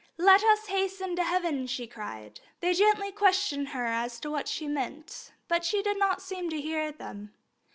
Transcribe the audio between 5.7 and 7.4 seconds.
did not seem to hear them.